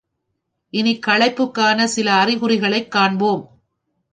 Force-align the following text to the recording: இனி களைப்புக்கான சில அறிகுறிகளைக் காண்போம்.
இனி 0.73 0.99
களைப்புக்கான 1.07 1.83
சில 1.83 2.13
அறிகுறிகளைக் 2.13 2.91
காண்போம். 2.91 3.43